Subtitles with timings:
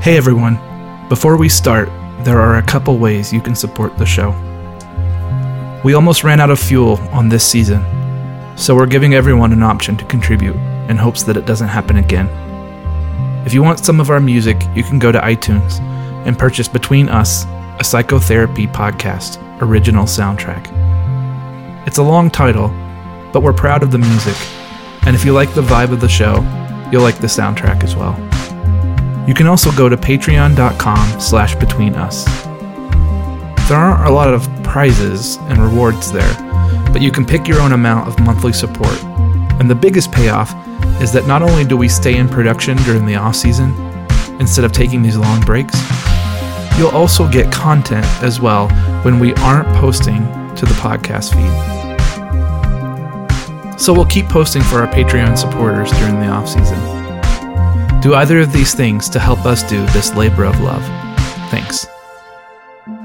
[0.00, 0.58] Hey everyone,
[1.10, 1.90] before we start,
[2.24, 4.30] there are a couple ways you can support the show.
[5.84, 7.84] We almost ran out of fuel on this season,
[8.56, 10.56] so we're giving everyone an option to contribute
[10.88, 12.30] in hopes that it doesn't happen again.
[13.44, 15.80] If you want some of our music, you can go to iTunes
[16.26, 17.44] and purchase Between Us,
[17.78, 20.66] a psychotherapy podcast original soundtrack.
[21.86, 22.68] It's a long title,
[23.34, 24.36] but we're proud of the music,
[25.02, 26.36] and if you like the vibe of the show,
[26.90, 28.29] you'll like the soundtrack as well.
[29.30, 32.24] You can also go to patreon.com slash between us.
[33.68, 36.34] There aren't a lot of prizes and rewards there,
[36.92, 39.00] but you can pick your own amount of monthly support.
[39.60, 40.52] And the biggest payoff
[41.00, 43.72] is that not only do we stay in production during the off season
[44.40, 45.78] instead of taking these long breaks,
[46.76, 48.68] you'll also get content as well
[49.04, 50.26] when we aren't posting
[50.56, 51.52] to the podcast feed.
[53.78, 56.99] So we'll keep posting for our Patreon supporters during the off season.
[58.00, 60.82] Do either of these things to help us do this labor of love.
[61.50, 61.86] Thanks.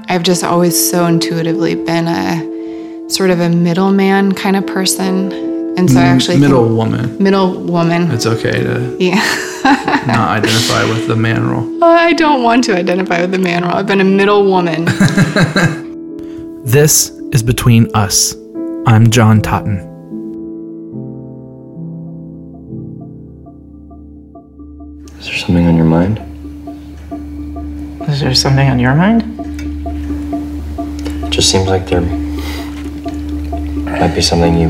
[0.08, 5.32] I've just always so intuitively been a sort of a middleman kind of person.
[5.78, 7.22] And so I mm, actually middle woman.
[7.22, 8.10] middle woman.
[8.10, 9.16] It's okay to Yeah.
[10.06, 11.84] not identify with the man role.
[11.84, 13.74] Uh, I don't want to identify with the man role.
[13.74, 14.86] I've been a middle woman.
[16.66, 18.34] This is Between Us.
[18.86, 19.78] I'm John Totten.
[25.46, 26.18] Something on your mind?
[28.08, 29.22] Is there something on your mind?
[31.24, 34.68] It just seems like there might be something you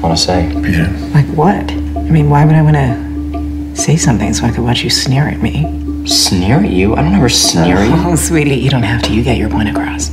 [0.00, 0.50] want to say.
[0.64, 0.88] Peter.
[1.12, 1.70] Like what?
[1.70, 5.28] I mean, why would I want to say something so I could watch you sneer
[5.28, 6.06] at me?
[6.06, 6.94] Sneer at you?
[6.94, 7.92] I don't ever sneer at you.
[7.94, 9.12] Oh, sweetie, you don't have to.
[9.12, 10.10] You get your point across.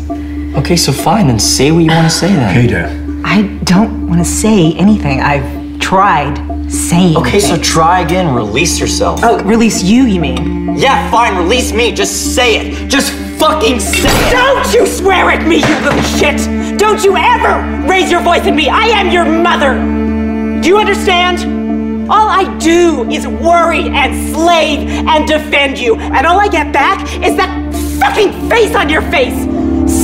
[0.58, 2.54] Okay, so fine, then say what you want to say then.
[2.62, 2.90] Peter.
[3.26, 5.22] I don't want to say anything.
[5.22, 6.38] I've tried
[6.72, 7.18] saying.
[7.18, 8.34] Okay, so try again.
[8.34, 9.20] Release yourself.
[9.24, 10.76] Oh, release you, you mean?
[10.78, 11.38] Yeah, fine.
[11.38, 11.92] Release me.
[11.92, 12.90] Just say it.
[12.90, 14.32] Just fucking say it.
[14.32, 16.38] Don't you swear at me, you little shit!
[16.78, 18.70] Don't you ever raise your voice at me!
[18.70, 19.74] I am your mother!
[20.62, 22.10] Do you understand?
[22.12, 27.02] All I do is worry and slave and defend you, and all I get back
[27.24, 27.50] is that
[28.00, 29.51] fucking face on your face!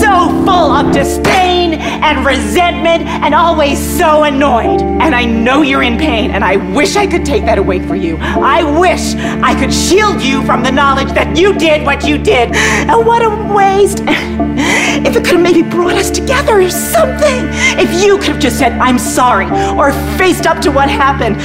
[0.07, 4.81] So full of disdain and resentment and always so annoyed.
[4.81, 7.93] And I know you're in pain, and I wish I could take that away for
[7.93, 8.15] you.
[8.17, 12.55] I wish I could shield you from the knowledge that you did what you did.
[12.55, 13.99] And what a waste.
[14.07, 17.43] If it could have maybe brought us together or something.
[17.77, 19.47] If you could have just said, I'm sorry,
[19.77, 21.35] or faced up to what happened.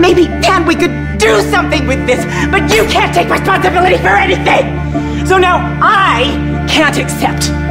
[0.00, 2.24] Maybe then we could do something with this.
[2.52, 5.26] But you can't take responsibility for anything.
[5.26, 7.63] So now I can't accept.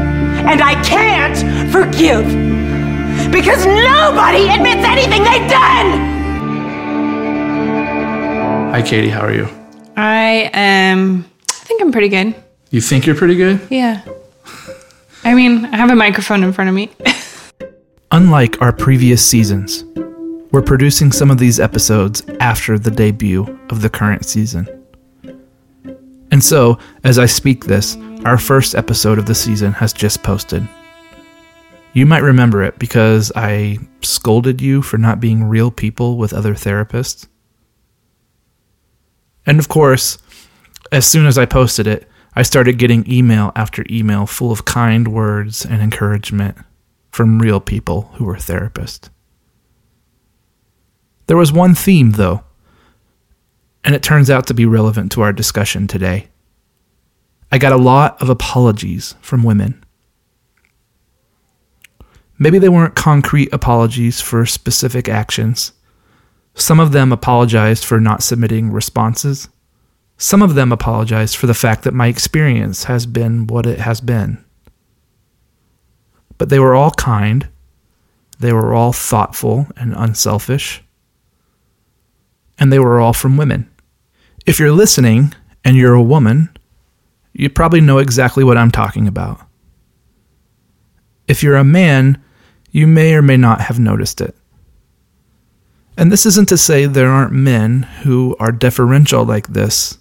[0.46, 1.38] And I can't
[1.72, 2.26] forgive.
[3.32, 6.14] Because nobody admits anything they've done!
[8.72, 9.10] Hi, Katie.
[9.10, 9.48] How are you?
[9.96, 12.36] I am, I think I'm pretty good.
[12.72, 13.62] You think you're pretty good?
[13.70, 14.02] Yeah.
[15.24, 16.92] I mean, I have a microphone in front of me.
[18.12, 19.86] Unlike our previous seasons,
[20.52, 24.68] we're producing some of these episodes after the debut of the current season.
[26.32, 30.68] And so, as I speak this, our first episode of the season has just posted.
[31.94, 36.54] You might remember it because I scolded you for not being real people with other
[36.54, 37.28] therapists.
[39.46, 40.18] And of course,
[40.92, 45.08] as soon as I posted it, I started getting email after email full of kind
[45.08, 46.58] words and encouragement
[47.12, 49.10] from real people who were therapists.
[51.28, 52.44] There was one theme, though,
[53.84, 56.30] and it turns out to be relevant to our discussion today.
[57.54, 59.86] I got a lot of apologies from women.
[62.40, 65.72] Maybe they weren't concrete apologies for specific actions.
[66.56, 69.50] Some of them apologized for not submitting responses.
[70.18, 74.02] Some of them apologized for the fact that my experience has been what it has
[74.02, 74.44] been.
[76.40, 77.50] But they were all kind.
[78.40, 80.84] They were all thoughtful and unselfish.
[82.58, 83.70] And they were all from women.
[84.48, 86.50] If you're listening and you're a woman,
[87.34, 89.42] you probably know exactly what I'm talking about.
[91.28, 92.24] If you're a man,
[92.72, 94.36] you may or may not have noticed it.
[95.98, 99.98] And this isn't to say there aren't men who are deferential like this.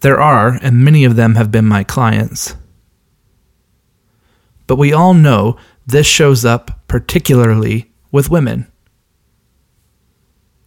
[0.00, 2.56] There are, and many of them have been my clients.
[4.66, 5.56] But we all know
[5.86, 8.70] this shows up particularly with women.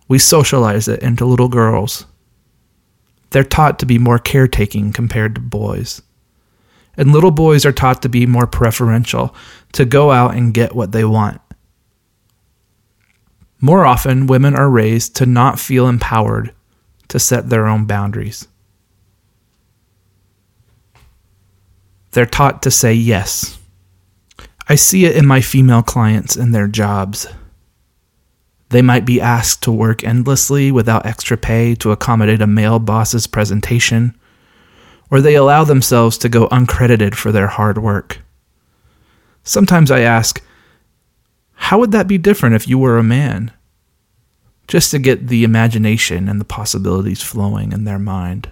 [0.07, 2.05] We socialize it into little girls.
[3.29, 6.01] They're taught to be more caretaking compared to boys.
[6.95, 9.35] And little boys are taught to be more preferential,
[9.73, 11.41] to go out and get what they want.
[13.59, 16.53] More often, women are raised to not feel empowered
[17.09, 18.47] to set their own boundaries.
[22.17, 23.59] they're taught to say yes.
[24.67, 27.27] I see it in my female clients and their jobs.
[28.69, 33.25] They might be asked to work endlessly without extra pay to accommodate a male boss's
[33.25, 34.17] presentation,
[35.09, 38.19] or they allow themselves to go uncredited for their hard work.
[39.43, 40.43] Sometimes I ask,
[41.53, 43.51] how would that be different if you were a man?
[44.67, 48.49] Just to get the imagination and the possibilities flowing in their mind.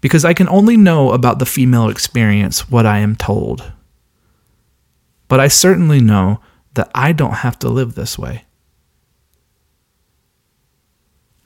[0.00, 3.72] Because I can only know about the female experience what I am told.
[5.26, 6.40] But I certainly know
[6.74, 8.45] that I don't have to live this way.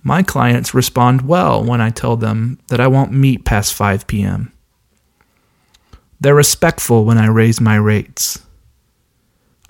[0.02, 4.52] My clients respond well when I tell them that I won't meet past 5 p.m.
[6.20, 8.40] They're respectful when I raise my rates.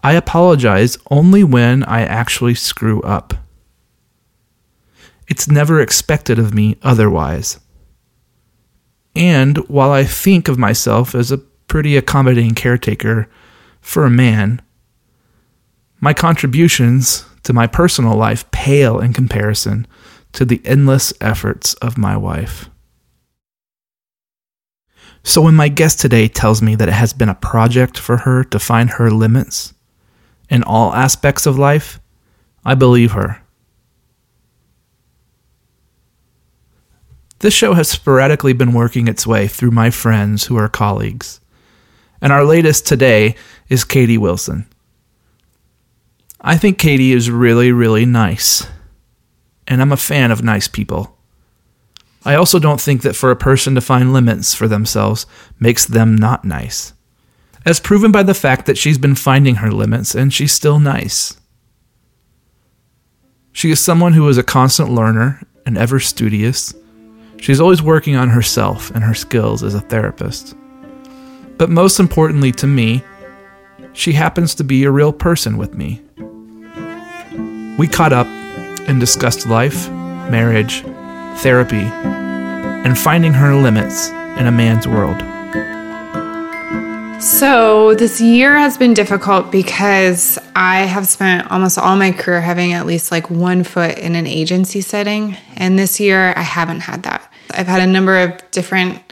[0.03, 3.35] I apologize only when I actually screw up.
[5.29, 7.61] It's never expected of me otherwise.
[9.15, 13.29] And while I think of myself as a pretty accommodating caretaker
[13.81, 14.63] for a man,
[16.01, 19.87] my contributions to my personal life pale in comparison
[20.33, 22.69] to the endless efforts of my wife.
[25.23, 28.43] So when my guest today tells me that it has been a project for her
[28.45, 29.75] to find her limits
[30.49, 32.01] in all aspects of life,
[32.65, 33.43] I believe her.
[37.41, 41.41] This show has sporadically been working its way through my friends who are colleagues.
[42.21, 43.35] And our latest today
[43.69, 44.67] is Katie Wilson.
[46.41, 48.67] I think Katie is really, really nice
[49.71, 51.17] and I'm a fan of nice people.
[52.25, 55.25] I also don't think that for a person to find limits for themselves
[55.59, 56.93] makes them not nice,
[57.65, 61.39] as proven by the fact that she's been finding her limits and she's still nice.
[63.53, 66.75] She is someone who is a constant learner and ever studious.
[67.39, 70.55] She's always working on herself and her skills as a therapist.
[71.57, 73.03] But most importantly to me,
[73.93, 76.03] she happens to be a real person with me.
[77.79, 78.27] We caught up
[78.89, 79.89] and discussed life,
[80.31, 80.83] marriage,
[81.39, 81.85] therapy,
[82.85, 85.23] and finding her limits in a man's world.
[87.21, 92.73] So, this year has been difficult because I have spent almost all my career having
[92.73, 95.37] at least like one foot in an agency setting.
[95.57, 97.31] And this year, I haven't had that.
[97.51, 99.03] I've had a number of different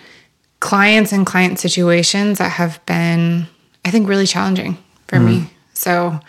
[0.61, 3.47] clients and client situations that have been,
[3.85, 5.27] I think, really challenging for mm.
[5.27, 5.51] me.
[5.75, 6.21] So, and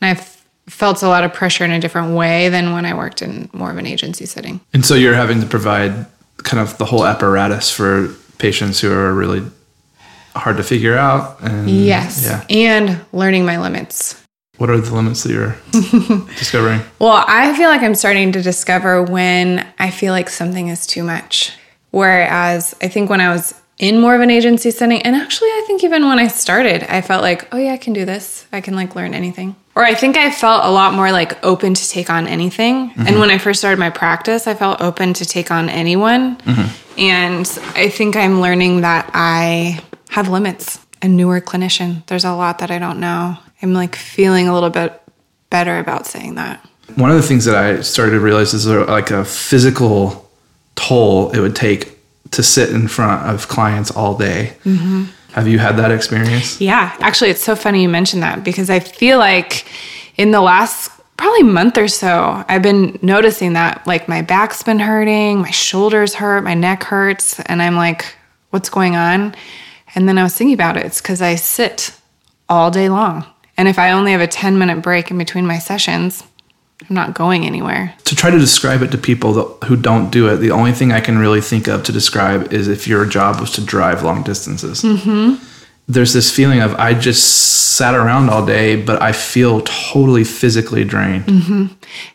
[0.00, 0.37] I've
[0.68, 3.70] felt a lot of pressure in a different way than when I worked in more
[3.70, 4.60] of an agency setting.
[4.72, 6.06] And so you're having to provide
[6.38, 9.42] kind of the whole apparatus for patients who are really
[10.34, 11.40] hard to figure out.
[11.40, 12.24] And, yes.
[12.24, 12.44] Yeah.
[12.48, 14.22] And learning my limits.
[14.58, 15.56] What are the limits that you're
[16.36, 16.80] discovering?
[16.98, 21.04] Well, I feel like I'm starting to discover when I feel like something is too
[21.04, 21.56] much.
[21.90, 25.64] Whereas I think when I was in more of an agency setting, and actually, I
[25.66, 28.46] think even when I started, I felt like, oh, yeah, I can do this.
[28.52, 31.72] I can like learn anything or I think I felt a lot more like open
[31.72, 32.90] to take on anything.
[32.90, 33.06] Mm-hmm.
[33.06, 36.36] And when I first started my practice, I felt open to take on anyone.
[36.38, 37.00] Mm-hmm.
[37.00, 39.80] And I think I'm learning that I
[40.10, 40.84] have limits.
[41.00, 43.38] A newer clinician, there's a lot that I don't know.
[43.62, 45.00] I'm like feeling a little bit
[45.48, 46.58] better about saying that.
[46.96, 50.28] One of the things that I started to realize is like a physical
[50.74, 51.96] toll it would take
[52.32, 54.54] to sit in front of clients all day.
[54.64, 56.60] Mm-hmm have you had that experience?
[56.60, 59.66] Yeah, actually, it's so funny you mentioned that because I feel like
[60.16, 64.78] in the last probably month or so, I've been noticing that like my back's been
[64.78, 68.16] hurting, my shoulders hurt, my neck hurts, and I'm like,
[68.50, 69.34] what's going on?
[69.94, 70.86] And then I was thinking about it.
[70.86, 71.94] It's because I sit
[72.48, 73.26] all day long.
[73.56, 76.22] And if I only have a 10 minute break in between my sessions,
[76.88, 77.94] I'm not going anywhere.
[78.04, 80.92] To try to describe it to people that, who don't do it, the only thing
[80.92, 84.22] I can really think of to describe is if your job was to drive long
[84.22, 84.82] distances.
[84.82, 85.44] Mm-hmm.
[85.90, 90.84] There's this feeling of I just sat around all day, but I feel totally physically
[90.84, 91.24] drained.
[91.24, 91.66] Mm-hmm.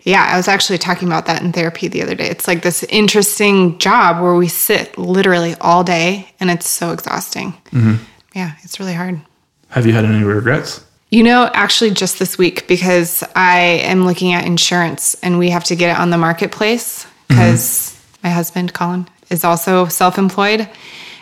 [0.03, 2.27] Yeah, I was actually talking about that in therapy the other day.
[2.27, 7.53] It's like this interesting job where we sit literally all day, and it's so exhausting.
[7.71, 7.95] Mm-hmm.
[8.35, 9.21] Yeah, it's really hard.
[9.69, 10.85] Have you had any regrets?
[11.13, 15.63] You know, actually, just this week because I am looking at insurance and we have
[15.65, 18.27] to get it on the marketplace because mm-hmm.
[18.27, 20.67] my husband, Colin, is also self employed.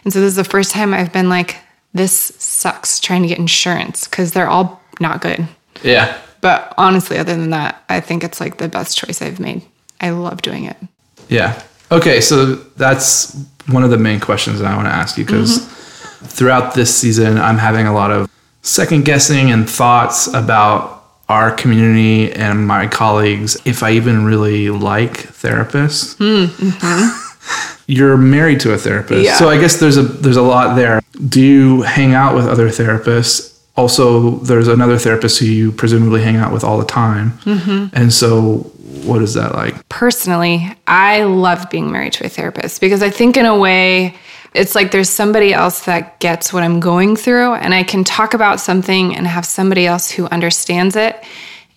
[0.05, 1.57] And so this is the first time I've been like,
[1.93, 5.45] this sucks trying to get insurance because they're all not good.
[5.83, 6.17] Yeah.
[6.39, 9.61] But honestly, other than that, I think it's like the best choice I've made.
[9.99, 10.77] I love doing it.
[11.27, 11.61] Yeah.
[11.91, 12.21] Okay.
[12.21, 16.25] So that's one of the main questions that I want to ask you because mm-hmm.
[16.27, 18.30] throughout this season, I'm having a lot of
[18.61, 25.13] second guessing and thoughts about our community and my colleagues if I even really like
[25.13, 26.17] therapists.
[26.17, 27.83] Mm, mm-hmm.
[27.87, 29.23] you're married to a therapist.
[29.23, 29.37] Yeah.
[29.37, 31.01] So I guess there's a there's a lot there.
[31.27, 33.49] Do you hang out with other therapists?
[33.77, 37.31] Also, there's another therapist who you presumably hang out with all the time.
[37.45, 37.95] Mm-hmm.
[37.95, 38.57] And so,
[39.05, 39.87] what is that like?
[39.87, 44.15] personally, I love being married to a therapist because I think, in a way,
[44.53, 48.33] it's like there's somebody else that gets what I'm going through, and I can talk
[48.33, 51.23] about something and have somebody else who understands it.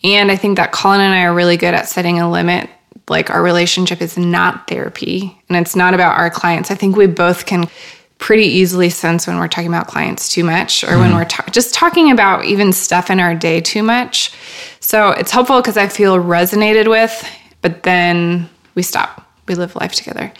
[0.02, 2.68] And I think that Colin and I are really good at setting a limit.
[3.08, 6.70] Like, our relationship is not therapy and it's not about our clients.
[6.70, 7.68] I think we both can
[8.18, 11.16] pretty easily sense when we're talking about clients too much or when hmm.
[11.16, 14.32] we're ta- just talking about even stuff in our day too much.
[14.80, 17.28] So it's helpful because I feel resonated with,
[17.60, 19.28] but then we stop.
[19.46, 20.32] We live life together.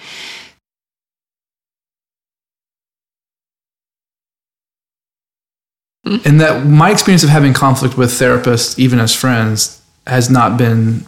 [6.07, 11.07] And that my experience of having conflict with therapists, even as friends, has not been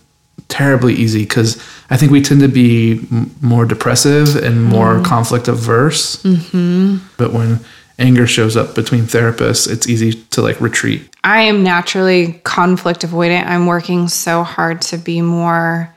[0.48, 5.48] terribly easy because I think we tend to be m- more depressive and more conflict
[5.48, 6.22] averse.
[6.22, 6.98] Mm-hmm.
[7.16, 7.60] But when
[7.98, 11.08] anger shows up between therapists, it's easy to like retreat.
[11.24, 13.46] I am naturally conflict avoidant.
[13.46, 15.94] I'm working so hard to be more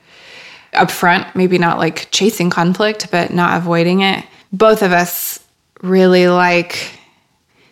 [0.73, 4.25] upfront, maybe not like chasing conflict, but not avoiding it.
[4.51, 5.39] Both of us
[5.81, 6.98] really like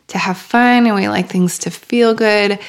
[0.07, 2.59] to have fun and we like things to feel good.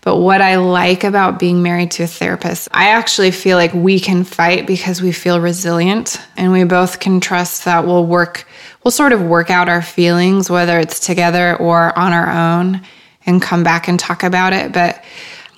[0.00, 3.98] But what I like about being married to a therapist, I actually feel like we
[3.98, 8.46] can fight because we feel resilient and we both can trust that we'll work,
[8.84, 12.82] we'll sort of work out our feelings, whether it's together or on our own,
[13.24, 14.72] and come back and talk about it.
[14.72, 15.02] But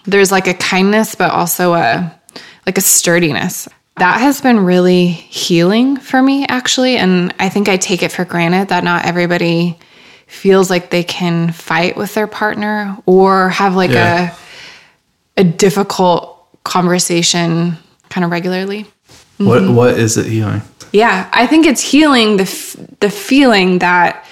[0.04, 2.12] there's like a kindness, but also a
[2.66, 3.68] like a sturdiness.
[3.96, 6.96] That has been really healing for me, actually.
[6.96, 9.78] And I think I take it for granted that not everybody
[10.36, 14.34] feels like they can fight with their partner or have like Yeah.
[15.36, 17.76] a a difficult conversation
[18.08, 18.86] kind of regularly.
[19.38, 19.74] What mm-hmm.
[19.74, 20.62] what is it healing?
[20.92, 24.24] Yeah, I think it's healing the f- the feeling that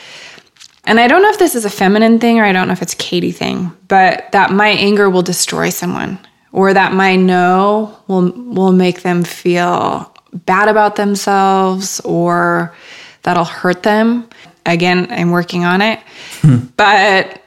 [0.87, 2.83] and I don't know if this is a feminine thing or I don't know if
[2.83, 6.19] it's Katie thing, but that my anger will destroy someone
[6.53, 12.75] or that my no will will make them feel bad about themselves or
[13.23, 14.29] that'll hurt them.
[14.67, 16.01] Again, I'm working on it.
[16.41, 16.67] Hmm.
[16.77, 17.43] But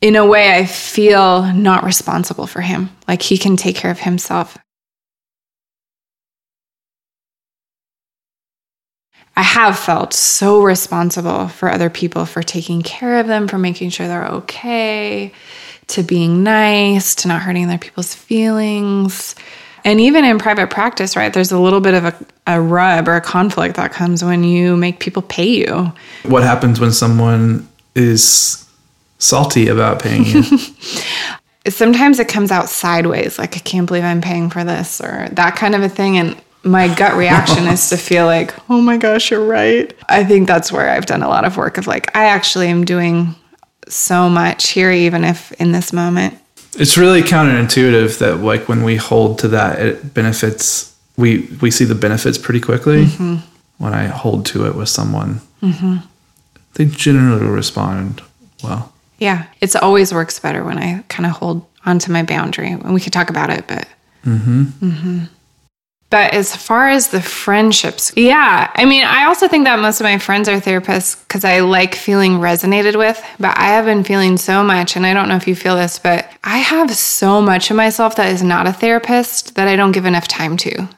[0.00, 2.90] in a way I feel not responsible for him.
[3.08, 4.58] Like he can take care of himself.
[9.36, 13.90] I have felt so responsible for other people, for taking care of them, for making
[13.90, 15.32] sure they're okay,
[15.88, 19.34] to being nice, to not hurting other people's feelings.
[19.84, 22.14] And even in private practice, right, there's a little bit of a,
[22.46, 25.92] a rub or a conflict that comes when you make people pay you.
[26.24, 28.66] What happens when someone is
[29.18, 30.42] salty about paying you?
[31.68, 35.56] Sometimes it comes out sideways, like, I can't believe I'm paying for this, or that
[35.56, 36.18] kind of a thing.
[36.18, 39.94] And my gut reaction is to feel like, oh my gosh, you're right.
[40.08, 42.84] I think that's where I've done a lot of work of like, I actually am
[42.84, 43.34] doing
[43.88, 46.38] so much here, even if in this moment.
[46.76, 50.94] It's really counterintuitive that like when we hold to that, it benefits.
[51.16, 53.04] We we see the benefits pretty quickly.
[53.04, 53.36] Mm-hmm.
[53.78, 55.96] When I hold to it with someone, mm-hmm.
[56.74, 58.22] they generally respond
[58.62, 58.92] well.
[59.18, 62.68] Yeah, it's always works better when I kind of hold onto my boundary.
[62.68, 63.88] And we could talk about it, but.
[64.24, 64.62] Mm-hmm.
[64.62, 65.24] mm-hmm.
[66.14, 70.04] But as far as the friendships, yeah, I mean, I also think that most of
[70.04, 73.20] my friends are therapists because I like feeling resonated with.
[73.40, 75.98] But I have been feeling so much, and I don't know if you feel this,
[75.98, 79.90] but I have so much of myself that is not a therapist that I don't
[79.90, 80.88] give enough time to.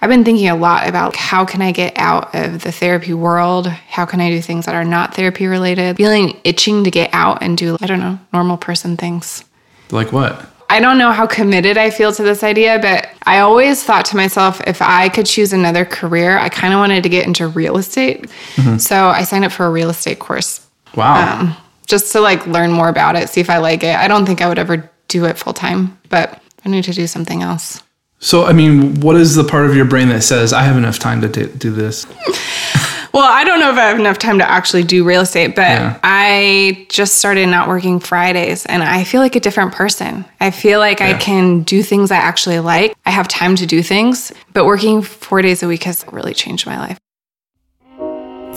[0.00, 3.66] I've been thinking a lot about how can I get out of the therapy world?
[3.66, 5.98] How can I do things that are not therapy related?
[5.98, 9.44] Feeling itching to get out and do, I don't know, normal person things.
[9.90, 10.54] Like what?
[10.70, 14.16] I don't know how committed I feel to this idea, but I always thought to
[14.16, 17.78] myself if I could choose another career, I kind of wanted to get into real
[17.78, 18.30] estate.
[18.78, 21.40] So I signed up for a real estate course Wow.
[21.40, 21.56] um,
[21.86, 23.96] just to like learn more about it, see if I like it.
[23.96, 27.06] I don't think I would ever do it full time, but I need to do
[27.06, 27.82] something else.
[28.18, 30.98] so I mean, what is the part of your brain that says I have enough
[30.98, 32.06] time to do, do this?
[33.18, 35.62] Well, I don't know if I have enough time to actually do real estate, but
[35.62, 35.98] Yeah.
[36.04, 40.24] I just started not working Fridays and I feel like a different person.
[40.40, 42.94] I feel like I can do things I actually like.
[43.06, 46.64] I have time to do things, but working four days a week has really changed
[46.64, 46.96] my life.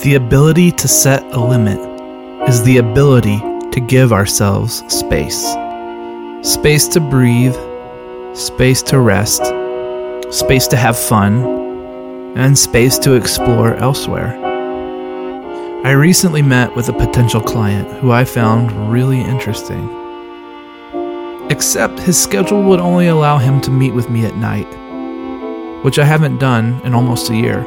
[0.03, 1.79] The ability to set a limit
[2.47, 3.39] is the ability
[3.71, 5.41] to give ourselves space.
[6.43, 7.57] Space to breathe,
[8.35, 9.41] space to rest,
[10.29, 14.50] space to have fun, and space to explore elsewhere.
[15.83, 19.89] I recently met with a potential client who I found really interesting.
[21.49, 24.67] Except his schedule would only allow him to meet with me at night.
[25.83, 27.65] which I haven't done in almost a year.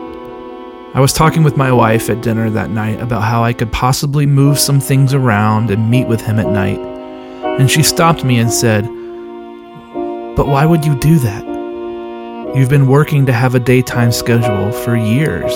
[0.95, 4.27] I was talking with my wife at dinner that night about how I could possibly
[4.27, 6.79] move some things around and meet with him at night,
[7.59, 8.85] and she stopped me and said,
[10.37, 11.45] But why would you do that?
[12.55, 15.53] You've been working to have a daytime schedule for years.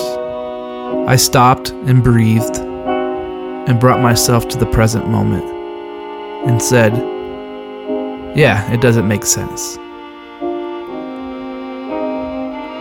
[1.07, 5.45] I stopped and breathed and brought myself to the present moment
[6.47, 6.93] and said,
[8.35, 9.77] Yeah, it doesn't make sense.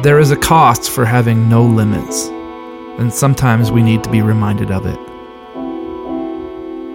[0.03, 2.27] There is a cost for having no limits,
[2.99, 4.99] and sometimes we need to be reminded of it.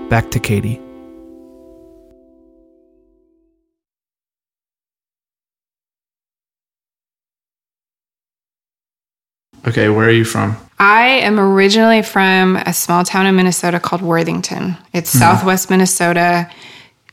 [0.10, 0.83] Back to Katie.
[9.68, 10.58] Okay, where are you from?
[10.80, 14.76] I am originally from a small town in Minnesota called Worthington.
[14.94, 15.20] It's hmm.
[15.20, 16.50] southwest Minnesota.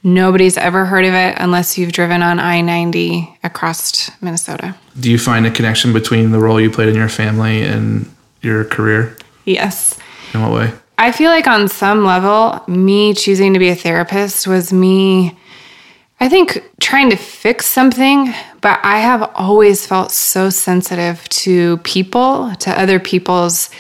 [0.02, 4.75] Nobody's ever heard of it unless you've driven on I 90 across Minnesota.
[4.99, 8.64] Do you find a connection between the role you played in your family and your
[8.64, 9.16] career?
[9.45, 9.99] Yes.
[10.33, 10.73] In what way?
[10.99, 15.38] I feel like on some level, me choosing to be a therapist was me,
[16.19, 22.55] I think, trying to fix something, but I have always felt so sensitive to people,
[22.57, 23.71] to other people's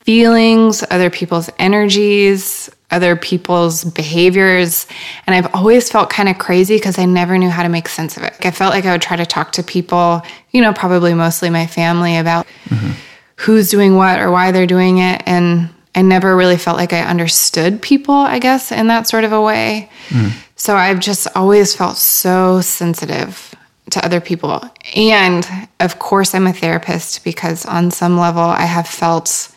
[0.00, 4.86] feelings, other people's energies, other people's behaviors.
[5.26, 8.16] And I've always felt kind of crazy because I never knew how to make sense
[8.16, 8.34] of it.
[8.44, 11.66] I felt like I would try to talk to people, you know, probably mostly my
[11.66, 12.92] family about mm-hmm.
[13.36, 15.22] who's doing what or why they're doing it.
[15.26, 19.32] And I never really felt like I understood people, I guess, in that sort of
[19.32, 19.90] a way.
[20.08, 20.32] Mm.
[20.56, 23.49] So I've just always felt so sensitive
[23.90, 24.62] to other people.
[24.94, 25.46] And
[25.80, 29.54] of course, I'm a therapist because on some level, I have felt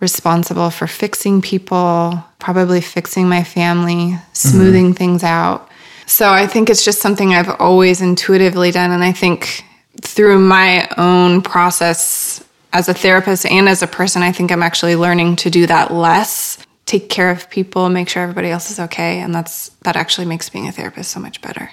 [0.00, 4.94] responsible for fixing people, probably fixing my family, smoothing mm-hmm.
[4.94, 5.68] things out.
[6.06, 8.90] So I think it's just something I've always intuitively done.
[8.90, 9.64] And I think
[10.00, 14.96] through my own process as a therapist and as a person, I think I'm actually
[14.96, 16.58] learning to do that less.
[16.86, 20.50] Take care of people, make sure everybody else is okay, and that's that actually makes
[20.50, 21.70] being a therapist so much better.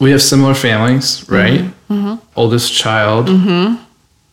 [0.00, 1.62] We have similar families, right?
[1.90, 2.14] Mm-hmm.
[2.36, 3.28] Oldest child,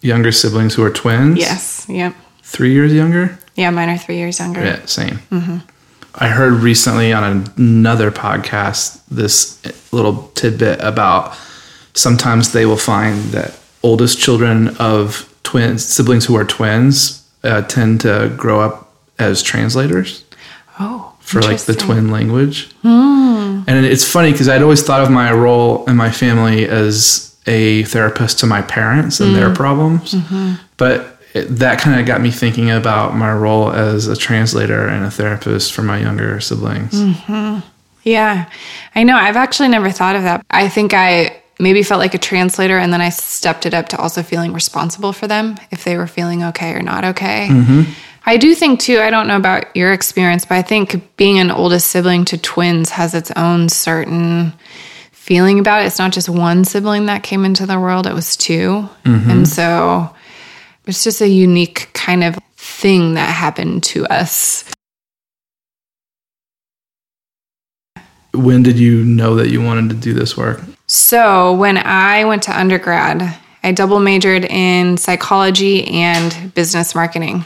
[0.01, 1.37] younger siblings who are twins.
[1.39, 3.39] Yes, yep, Three years younger?
[3.55, 3.69] yeah.
[3.71, 4.63] Mine are three years younger.
[4.63, 5.19] Yeah, same.
[6.17, 9.59] I heard recently on another podcast this
[9.91, 11.35] little tidbit about
[11.93, 18.01] sometimes they will find that oldest children of twins, siblings who are twins, uh, tend
[18.01, 20.23] to grow up as translators
[20.79, 22.71] Oh, for like the twin language.
[22.83, 23.63] Hmm.
[23.67, 27.83] And it's funny because I'd always thought of my role in my family as a
[27.83, 29.55] therapist to my parents and their hmm.
[29.55, 30.13] problems.
[30.13, 30.53] Mm-hmm.
[30.77, 35.03] But it, that kind of got me thinking about my role as a translator and
[35.03, 36.93] a therapist for my younger siblings.
[36.93, 37.67] Mm-hmm.
[38.03, 38.49] Yeah,
[38.93, 39.17] I know.
[39.17, 40.45] I've actually never thought of that.
[40.51, 43.97] I think I maybe felt like a translator and then I stepped it up to
[43.97, 47.47] also feeling responsible for them if they were feeling okay or not okay.
[47.49, 47.91] Mm-hmm.
[48.27, 51.51] I do think, too, I don't know about your experience, but I think being an
[51.51, 54.53] oldest sibling to twins has its own certain
[55.11, 55.85] feeling about it.
[55.85, 59.29] It's not just one sibling that came into the world, it was 2 mm-hmm.
[59.29, 60.13] And so
[60.85, 64.63] it's just a unique kind of thing that happened to us.
[68.33, 70.61] When did you know that you wanted to do this work?
[70.87, 77.45] So, when I went to undergrad, I double majored in psychology and business marketing.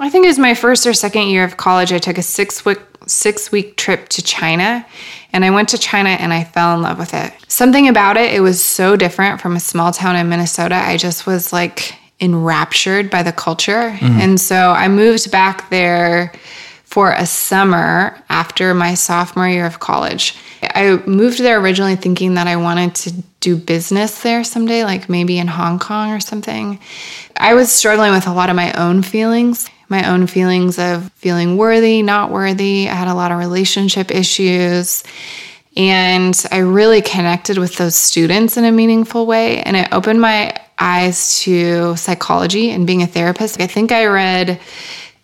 [0.00, 1.92] I think it was my first or second year of college.
[1.92, 4.86] I took a six week six week trip to China,
[5.32, 7.32] and I went to China and I fell in love with it.
[7.48, 10.74] Something about it, it was so different from a small town in Minnesota.
[10.74, 14.20] I just was like enraptured by the culture, mm-hmm.
[14.20, 16.32] and so I moved back there
[16.84, 20.36] for a summer after my sophomore year of college.
[20.62, 25.38] I moved there originally thinking that I wanted to do business there someday, like maybe
[25.38, 26.78] in Hong Kong or something.
[27.36, 31.56] I was struggling with a lot of my own feelings, my own feelings of feeling
[31.56, 32.88] worthy, not worthy.
[32.88, 35.02] I had a lot of relationship issues.
[35.76, 39.60] And I really connected with those students in a meaningful way.
[39.62, 43.60] And it opened my eyes to psychology and being a therapist.
[43.60, 44.60] I think I read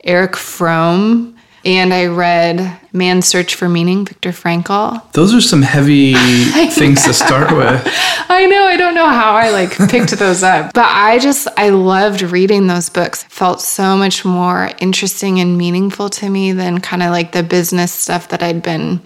[0.05, 1.36] Erich Fromm
[1.67, 5.13] and I read Man's Search for Meaning, Viktor Frankl.
[5.13, 6.15] Those are some heavy
[6.71, 7.83] things to start with.
[8.29, 11.71] I know, I don't know how I like picked those up, but I just I
[11.71, 13.25] loved reading those books.
[13.25, 17.43] It felt so much more interesting and meaningful to me than kind of like the
[17.43, 19.01] business stuff that I'd been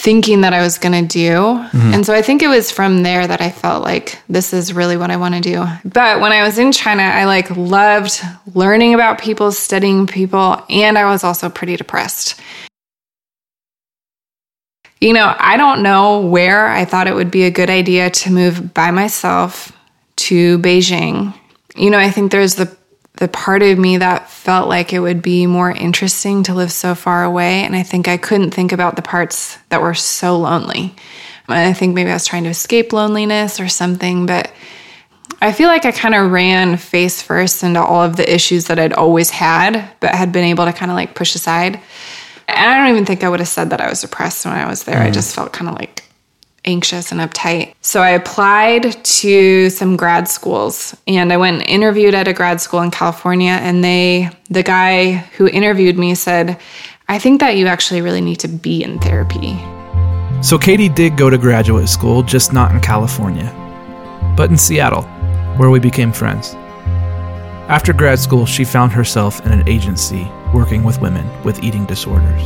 [0.00, 1.30] thinking that I was going to do.
[1.30, 1.94] Mm-hmm.
[1.94, 4.96] And so I think it was from there that I felt like this is really
[4.96, 5.66] what I want to do.
[5.84, 8.20] But when I was in China, I like loved
[8.54, 12.40] learning about people, studying people, and I was also pretty depressed.
[15.00, 18.32] You know, I don't know where I thought it would be a good idea to
[18.32, 19.72] move by myself
[20.16, 21.34] to Beijing,
[21.76, 22.76] you know, I think there's the
[23.20, 26.94] the part of me that felt like it would be more interesting to live so
[26.94, 27.64] far away.
[27.64, 30.94] And I think I couldn't think about the parts that were so lonely.
[31.46, 34.50] And I think maybe I was trying to escape loneliness or something, but
[35.42, 38.78] I feel like I kind of ran face first into all of the issues that
[38.78, 41.78] I'd always had, but had been able to kind of like push aside.
[42.48, 44.66] And I don't even think I would have said that I was depressed when I
[44.66, 44.98] was there.
[44.98, 45.14] I mm.
[45.14, 46.04] just felt kind of like
[46.64, 47.74] anxious and uptight.
[47.80, 52.60] So I applied to some grad schools and I went and interviewed at a grad
[52.60, 56.58] school in California and they the guy who interviewed me said,
[57.08, 59.58] "I think that you actually really need to be in therapy."
[60.42, 63.52] So Katie did go to graduate school, just not in California,
[64.36, 65.02] but in Seattle,
[65.56, 66.54] where we became friends.
[67.68, 72.42] After grad school, she found herself in an agency working with women with eating disorders.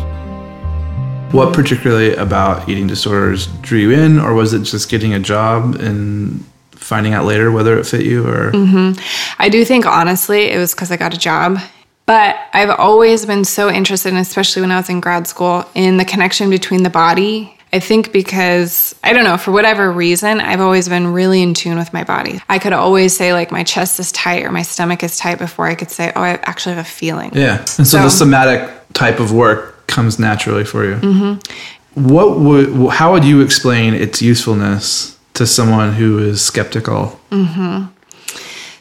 [1.34, 5.74] What particularly about eating disorders drew you in, or was it just getting a job
[5.74, 8.24] and finding out later whether it fit you?
[8.24, 9.00] Or mm-hmm.
[9.40, 11.58] I do think honestly it was because I got a job.
[12.06, 15.96] But I've always been so interested, and especially when I was in grad school, in
[15.96, 17.50] the connection between the body.
[17.72, 21.76] I think because, I don't know, for whatever reason, I've always been really in tune
[21.76, 22.40] with my body.
[22.48, 25.66] I could always say, like, my chest is tight or my stomach is tight before
[25.66, 27.32] I could say, oh, I actually have a feeling.
[27.34, 30.96] yeah, and so, the somatic type of work comes naturally for you.
[30.96, 32.08] Mm-hmm.
[32.08, 32.90] What would?
[32.92, 37.20] How would you explain its usefulness to someone who is skeptical?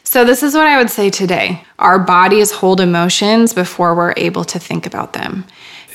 [0.02, 4.44] So, this is what I would say today our bodies hold emotions before we're able
[4.44, 5.44] to think about them.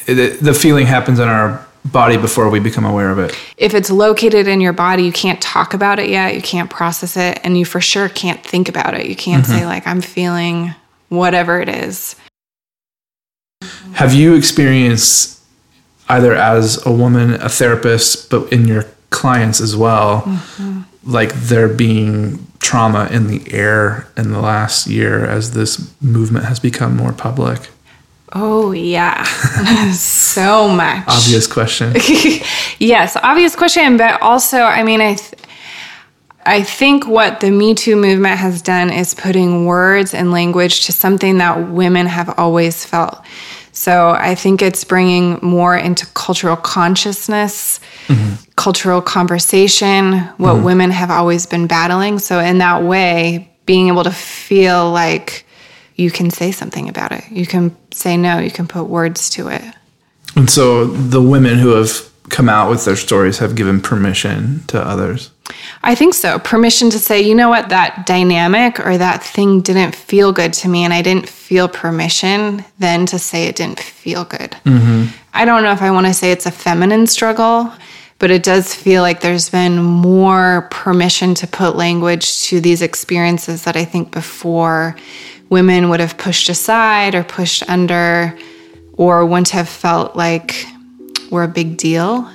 [0.08, 3.36] It, the feeling happens in our body before we become aware of it.
[3.58, 7.16] if it's located in your body, you can't talk about it yet, you can't process
[7.16, 9.06] it, and you for sure can't think about it.
[9.08, 10.76] You can't say, like, I'm feeling
[11.08, 12.16] whatever it is.
[13.94, 15.40] Have you experienced
[16.08, 20.82] either as a woman, a therapist, but in your clients as well, mm-hmm.
[21.04, 26.60] like there being trauma in the air in the last year as this movement has
[26.60, 27.70] become more public?
[28.34, 29.24] Oh, yeah.
[29.94, 31.04] so much.
[31.08, 31.94] Obvious question.
[32.80, 35.16] yes, obvious question, but also, I mean, I.
[35.16, 35.34] Th-
[36.46, 40.92] I think what the Me Too movement has done is putting words and language to
[40.92, 43.22] something that women have always felt.
[43.80, 47.80] So I think it's bringing more into cultural consciousness,
[48.58, 50.66] cultural conversation, what mm-hmm.
[50.66, 52.20] women have always been battling.
[52.20, 55.46] So, in that way, being able to feel like
[55.96, 59.48] you can say something about it, you can say no, you can put words to
[59.48, 59.64] it.
[60.36, 64.78] and so the women who have come out with their stories have given permission to
[64.78, 65.32] others.
[65.84, 66.40] I think so.
[66.40, 70.68] Permission to say, you know what, that dynamic or that thing didn't feel good to
[70.68, 74.52] me, and I didn't feel permission then to say it didn't feel good.
[74.66, 75.16] Mm-hmm.
[75.34, 77.72] I don't know if I want to say it's a feminine struggle,
[78.20, 83.64] but it does feel like there's been more permission to put language to these experiences
[83.64, 84.96] that I think before
[85.50, 88.38] women would have pushed aside or pushed under
[88.94, 90.66] or wouldn't have felt like
[91.32, 92.30] were a big deal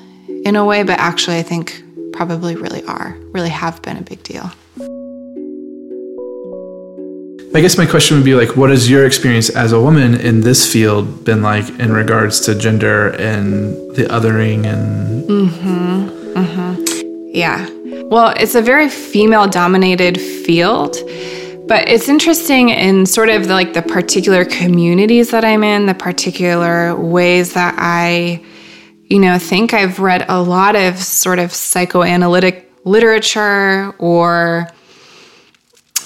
[0.45, 1.84] in a way, but actually, I think
[2.15, 4.51] probably really are, really have been a big deal.
[7.57, 10.41] I guess my question would be like, what has your experience as a woman in
[10.41, 16.35] this field been like in regards to gender and the othering and Mm-hmm.
[16.37, 17.29] Mm-hmm.
[17.33, 17.69] Yeah.
[18.09, 20.97] Well, it's a very female dominated field,
[21.67, 25.95] but it's interesting in sort of the, like the particular communities that I'm in, the
[25.95, 28.43] particular ways that I,
[29.07, 34.69] you know, think I've read a lot of sort of psychoanalytic literature or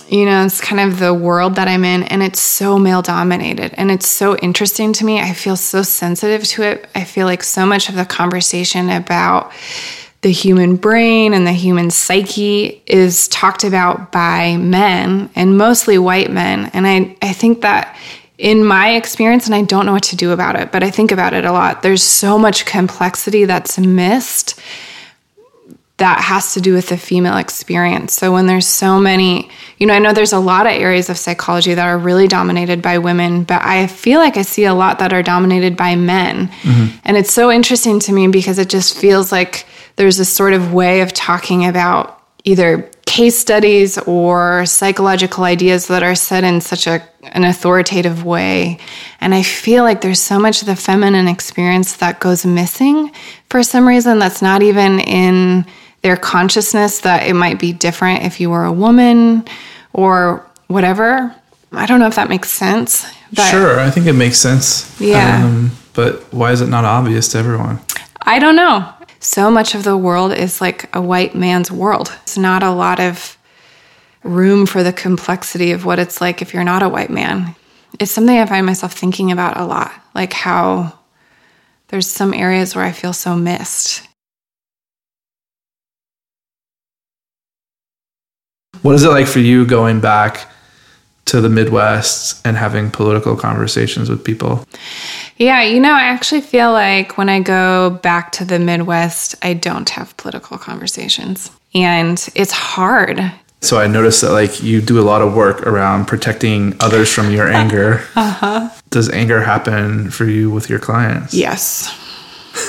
[0.09, 3.75] you know, it's kind of the world that I'm in, and it's so male dominated.
[3.77, 5.21] And it's so interesting to me.
[5.21, 6.89] I feel so sensitive to it.
[6.95, 9.53] I feel like so much of the conversation about
[10.23, 16.31] the human brain and the human psyche is talked about by men and mostly white
[16.31, 16.71] men.
[16.73, 17.97] And I, I think that
[18.39, 21.11] in my experience, and I don't know what to do about it, but I think
[21.11, 24.59] about it a lot, there's so much complexity that's missed
[25.97, 28.15] that has to do with the female experience.
[28.15, 31.19] So when there's so many, you know, I know there's a lot of areas of
[31.19, 35.01] psychology that are really dominated by women, but I feel like I see a lot
[35.01, 36.47] that are dominated by men.
[36.47, 36.99] Mm-hmm.
[37.05, 40.73] And it's so interesting to me because it just feels like there's this sort of
[40.73, 46.87] way of talking about either case studies or psychological ideas that are said in such
[46.87, 48.79] a an authoritative way
[49.21, 53.11] and i feel like there's so much of the feminine experience that goes missing
[53.49, 55.65] for some reason that's not even in
[56.03, 59.43] their consciousness that it might be different if you were a woman
[59.95, 61.35] or whatever
[61.73, 64.99] i don't know if that makes sense but sure, I think it makes sense.
[65.01, 65.45] Yeah.
[65.45, 67.81] Um, but why is it not obvious to everyone?
[68.23, 68.93] I don't know.
[69.21, 72.13] So much of the world is like a white man's world.
[72.23, 73.37] It's not a lot of
[74.23, 77.55] room for the complexity of what it's like if you're not a white man.
[77.99, 80.99] It's something I find myself thinking about a lot, like how
[81.89, 84.07] there's some areas where I feel so missed.
[88.83, 90.49] What is it like for you going back
[91.29, 94.65] to the Midwest and having political conversations with people?
[95.37, 99.55] Yeah, you know, I actually feel like when I go back to the Midwest, I
[99.55, 101.51] don't have political conversations.
[101.75, 103.21] And it's hard.
[103.61, 107.31] So I noticed that like you do a lot of work around protecting others from
[107.31, 108.03] your anger.
[108.17, 108.71] Uh-huh.
[108.91, 111.35] Does anger happen for you with your clients?
[111.35, 111.95] Yes.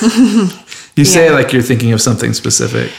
[0.99, 2.91] You say it like you're thinking of something specific.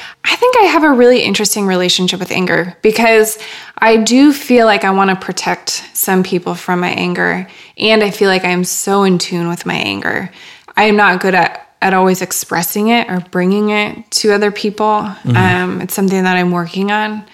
[0.60, 3.38] I have a really interesting relationship with anger because
[3.78, 7.48] I do feel like I want to protect some people from my anger.
[7.78, 10.30] And I feel like I'm so in tune with my anger.
[10.76, 14.86] I am not good at, at always expressing it or bringing it to other people.
[15.34, 17.24] Um, it's something that I'm working on.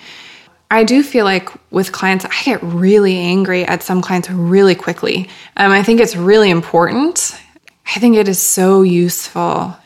[0.70, 5.28] I do feel like with clients, I get really angry at some clients really quickly.
[5.56, 7.36] Um, I think it's really important.
[7.92, 9.76] I think it is so useful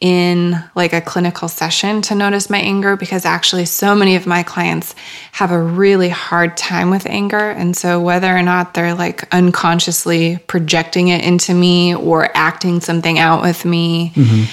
[0.00, 4.42] in like a clinical session to notice my anger because actually so many of my
[4.42, 4.94] clients
[5.32, 7.50] have a really hard time with anger.
[7.50, 13.18] And so whether or not they're like unconsciously projecting it into me or acting something
[13.18, 14.44] out with me mm-hmm.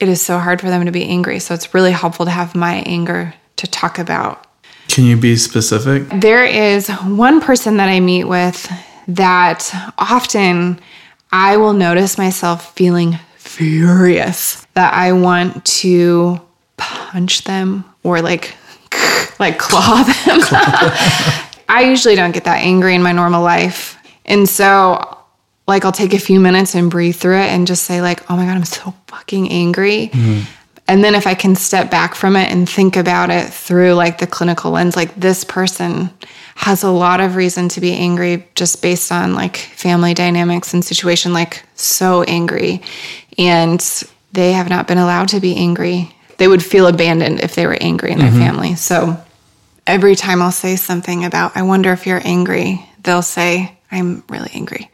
[0.00, 1.38] it is so hard for them to be angry.
[1.38, 4.46] So it's really helpful to have my anger to talk about.
[4.88, 6.08] Can you be specific?
[6.20, 8.70] there is one person that I meet with
[9.08, 10.80] that often
[11.32, 13.18] I will notice myself feeling
[13.54, 16.40] furious that I want to
[16.76, 18.54] punch them or like
[19.38, 20.40] like claw them.
[21.68, 23.96] I usually don't get that angry in my normal life.
[24.26, 25.18] And so
[25.66, 28.36] like I'll take a few minutes and breathe through it and just say like, "Oh
[28.36, 30.50] my god, I'm so fucking angry." Mm-hmm.
[30.86, 34.18] And then if I can step back from it and think about it through like
[34.18, 36.10] the clinical lens, like this person
[36.56, 40.84] has a lot of reason to be angry just based on like family dynamics and
[40.84, 42.82] situation, like so angry.
[43.38, 43.80] And
[44.32, 46.14] they have not been allowed to be angry.
[46.38, 48.38] They would feel abandoned if they were angry in their mm-hmm.
[48.38, 48.74] family.
[48.74, 49.16] So
[49.86, 54.50] every time I'll say something about, I wonder if you're angry, they'll say, I'm really
[54.54, 54.90] angry.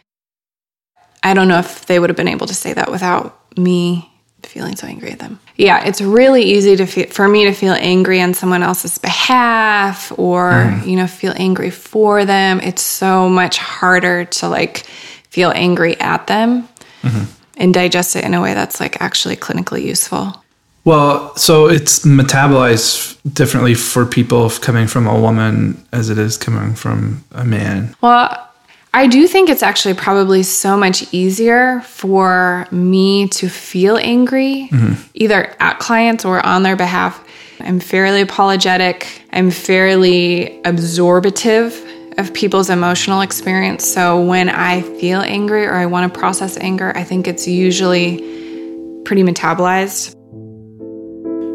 [1.23, 4.11] I don't know if they would have been able to say that without me
[4.43, 5.39] feeling so angry at them.
[5.57, 10.13] Yeah, it's really easy to feel, for me to feel angry on someone else's behalf
[10.19, 10.87] or, mm.
[10.87, 12.61] you know, feel angry for them.
[12.61, 14.79] It's so much harder to like
[15.29, 16.69] feel angry at them
[17.03, 17.25] mm-hmm.
[17.61, 20.43] And digest it in a way that's like actually clinically useful.
[20.85, 26.75] Well, so it's metabolized differently for people coming from a woman as it is coming
[26.75, 27.95] from a man.
[28.01, 28.49] Well,
[28.95, 35.01] I do think it's actually probably so much easier for me to feel angry, mm-hmm.
[35.15, 37.25] either at clients or on their behalf.
[37.61, 39.07] I'm fairly apologetic.
[39.33, 41.75] I'm fairly absorbative
[42.19, 43.87] of people's emotional experience.
[43.87, 48.19] So when I feel angry or I want to process anger, I think it's usually
[49.05, 50.15] pretty metabolized.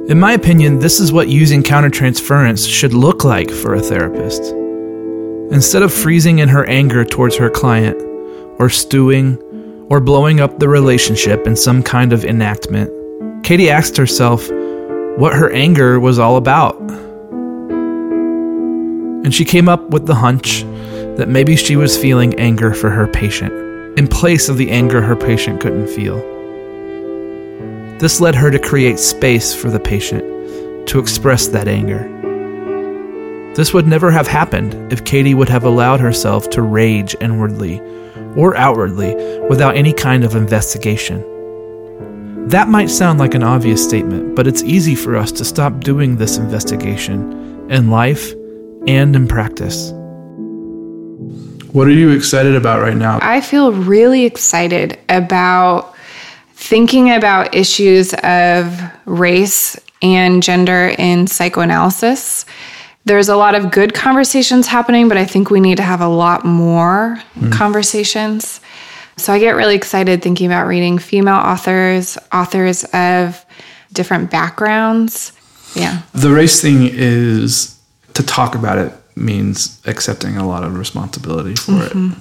[0.10, 4.42] In my opinion, this is what using countertransference should look like for a therapist.
[5.52, 8.00] Instead of freezing in her anger towards her client,
[8.60, 9.38] or stewing,
[9.90, 12.92] or blowing up the relationship in some kind of enactment,
[13.44, 14.50] Katie asked herself
[15.18, 16.76] what her anger was all about.
[19.26, 20.62] And she came up with the hunch
[21.18, 23.52] that maybe she was feeling anger for her patient,
[23.98, 26.18] in place of the anger her patient couldn't feel.
[27.98, 32.04] This led her to create space for the patient to express that anger.
[33.56, 37.82] This would never have happened if Katie would have allowed herself to rage inwardly
[38.36, 39.16] or outwardly
[39.50, 41.20] without any kind of investigation.
[42.48, 46.18] That might sound like an obvious statement, but it's easy for us to stop doing
[46.18, 48.36] this investigation in life
[48.88, 49.92] and in practice.
[51.72, 53.20] What are you excited about right now?
[53.22, 55.94] I feel really excited about
[56.54, 62.46] thinking about issues of race and gender in psychoanalysis.
[63.04, 66.08] There's a lot of good conversations happening, but I think we need to have a
[66.08, 67.52] lot more mm-hmm.
[67.52, 68.62] conversations.
[69.18, 73.46] So I get really excited thinking about reading female authors, authors of
[73.94, 75.34] different backgrounds.
[75.76, 76.02] Yeah.
[76.14, 77.75] The race thing is
[78.16, 81.94] to talk about it means accepting a lot of responsibility for it.
[81.94, 82.20] Mm-hmm.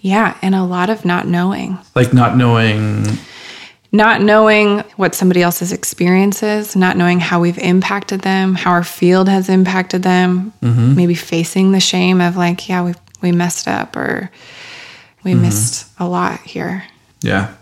[0.00, 0.36] Yeah.
[0.42, 1.78] And a lot of not knowing.
[1.94, 3.06] Like not knowing
[3.94, 8.82] not knowing what somebody else's experience is, not knowing how we've impacted them, how our
[8.82, 10.96] field has impacted them, mm-hmm.
[10.96, 14.30] maybe facing the shame of like, yeah, we we messed up or
[15.22, 15.42] we mm-hmm.
[15.42, 16.84] missed a lot here.
[17.20, 17.54] Yeah.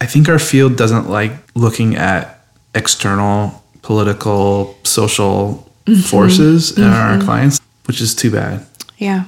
[0.00, 7.24] I think our field doesn't like looking at external political, social forces in our mm-hmm.
[7.24, 7.60] clients.
[7.86, 8.66] which is too bad.
[8.98, 9.24] Yeah.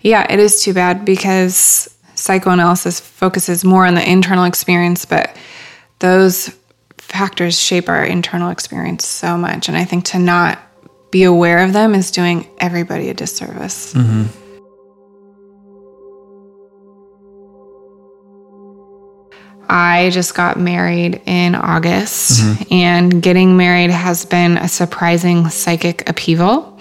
[0.00, 5.36] Yeah, it is too bad because psychoanalysis focuses more on the internal experience, but
[5.98, 6.56] those
[6.96, 9.68] factors shape our internal experience so much.
[9.68, 10.58] And I think to not
[11.10, 13.94] be aware of them is doing everybody a disservice.
[13.94, 14.24] Mm-hmm.
[19.68, 22.72] I just got married in August, mm-hmm.
[22.72, 26.78] and getting married has been a surprising psychic upheaval.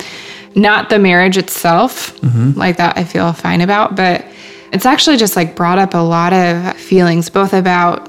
[0.56, 2.58] Not the marriage itself, mm-hmm.
[2.58, 4.26] like that I feel fine about, but
[4.71, 8.08] it's actually just like brought up a lot of feelings, both about,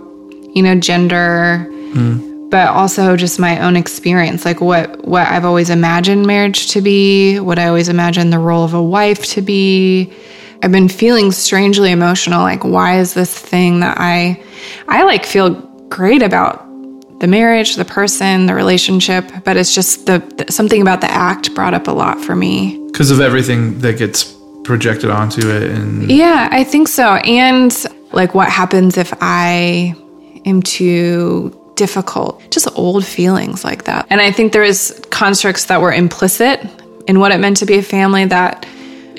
[0.55, 2.51] you know, gender, mm.
[2.51, 7.39] but also just my own experience, like what what I've always imagined marriage to be,
[7.39, 10.13] what I always imagined the role of a wife to be.
[10.63, 12.43] I've been feeling strangely emotional.
[12.43, 14.43] Like, why is this thing that I,
[14.89, 15.51] I like feel
[15.89, 16.65] great about
[17.21, 21.55] the marriage, the person, the relationship, but it's just the, the something about the act
[21.55, 22.85] brought up a lot for me.
[22.87, 25.71] Because of everything that gets projected onto it.
[25.71, 27.15] And Yeah, I think so.
[27.17, 27.75] And
[28.13, 29.95] like, what happens if I
[30.45, 32.43] am too difficult?
[32.51, 34.07] Just old feelings like that.
[34.11, 36.61] And I think there is constructs that were implicit
[37.07, 38.67] in what it meant to be a family that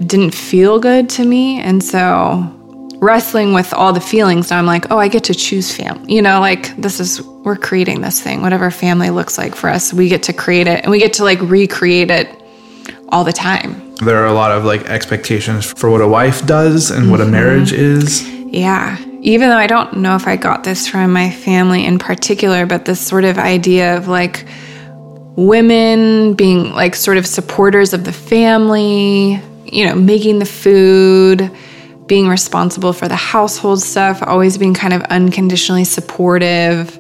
[0.05, 1.59] didn't feel good to me.
[1.59, 2.55] And so
[3.01, 6.13] wrestling with all the feelings, now I'm like, oh, I get to choose family.
[6.13, 9.93] You know, like this is, we're creating this thing, whatever family looks like for us,
[9.93, 12.29] we get to create it and we get to like recreate it
[13.09, 13.95] all the time.
[14.03, 17.23] there are a lot of like expectations for what a wife does and what a
[17.23, 17.33] mm-hmm.
[17.33, 18.27] marriage is.
[18.29, 18.97] Yeah.
[19.21, 22.85] Even though I don't know if I got this from my family in particular, but
[22.85, 24.45] this sort of idea of like
[25.35, 31.51] women being like sort of supporters of the family, you know, making the food,
[32.08, 36.97] being responsible for the household stuff, always being kind of unconditionally supportive.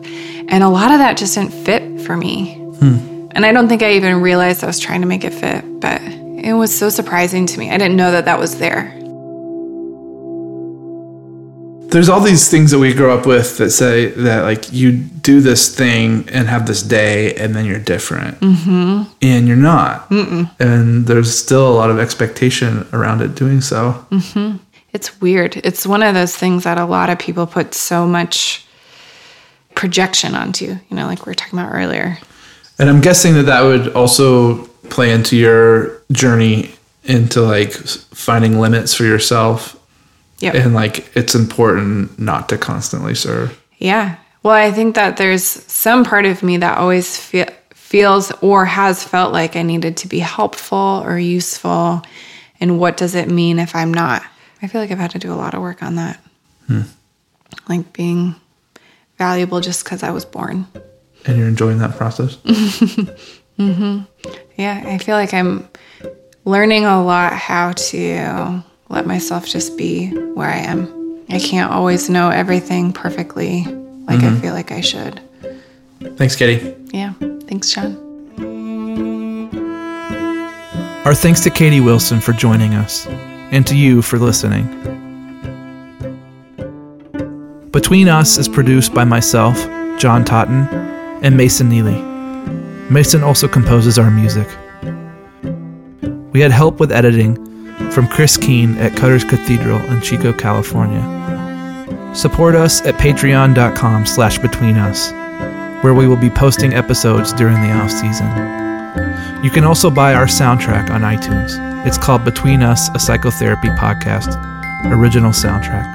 [0.47, 2.55] And a lot of that just didn't fit for me.
[2.55, 3.27] Hmm.
[3.31, 6.01] And I don't think I even realized I was trying to make it fit, but
[6.01, 7.69] it was so surprising to me.
[7.69, 8.98] I didn't know that that was there.
[11.91, 15.41] There's all these things that we grow up with that say that like you do
[15.41, 18.39] this thing and have this day and then you're different.
[18.39, 19.11] Mm-hmm.
[19.21, 20.09] And you're not.
[20.09, 20.49] Mm-mm.
[20.59, 24.05] And there's still a lot of expectation around it doing so.
[24.93, 25.57] It's weird.
[25.57, 28.65] It's one of those things that a lot of people put so much
[29.75, 32.17] projection onto, you know, like we were talking about earlier.
[32.77, 36.73] And I'm guessing that that would also play into your journey
[37.03, 39.78] into like finding limits for yourself.
[40.39, 40.55] Yep.
[40.55, 43.59] And like it's important not to constantly serve.
[43.77, 44.17] Yeah.
[44.43, 49.03] Well, I think that there's some part of me that always fe- feels or has
[49.03, 52.01] felt like I needed to be helpful or useful.
[52.61, 54.23] And what does it mean if I'm not?
[54.61, 56.23] I feel like I've had to do a lot of work on that.
[56.67, 56.81] Hmm.
[57.67, 58.35] Like being
[59.17, 60.67] valuable just because I was born.
[61.25, 62.37] And you're enjoying that process.
[63.59, 64.03] Mm-hmm.
[64.55, 65.67] Yeah, I feel like I'm
[66.45, 71.23] learning a lot how to let myself just be where I am.
[71.29, 74.41] I can't always know everything perfectly like I mm-hmm.
[74.41, 75.21] feel like I should.
[76.17, 76.75] Thanks, Katie.
[76.91, 77.13] Yeah.
[77.47, 77.95] Thanks, John.
[81.05, 84.65] Our thanks to Katie Wilson for joining us, and to you for listening.
[87.71, 89.55] Between Us is produced by myself,
[89.99, 90.67] John Totten,
[91.23, 92.01] and Mason Neely.
[92.91, 94.47] Mason also composes our music.
[96.33, 97.48] We had help with editing
[97.93, 101.01] from Chris Keene at Cutter's Cathedral in Chico, California.
[102.13, 105.11] Support us at patreon.com slash between us,
[105.83, 108.27] where we will be posting episodes during the off season.
[109.43, 111.51] You can also buy our soundtrack on iTunes.
[111.85, 114.35] It's called Between Us, a Psychotherapy Podcast,
[114.91, 115.87] original soundtrack.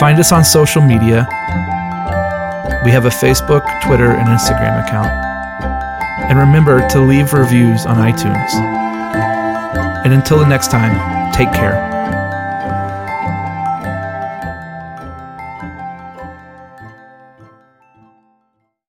[0.00, 1.26] Find us on social media.
[2.84, 5.10] We have a Facebook, Twitter, and Instagram account.
[6.30, 8.85] And remember to leave reviews on iTunes.
[10.06, 12.15] And until the next time, take care.